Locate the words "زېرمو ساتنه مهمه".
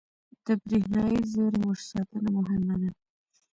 1.31-2.75